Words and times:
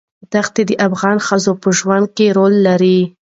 دښتې 0.33 0.63
د 0.69 0.71
افغان 0.87 1.17
ښځو 1.27 1.51
په 1.61 1.69
ژوند 1.79 2.05
کې 2.15 2.25
رول 2.37 2.53
لري. 2.67 2.99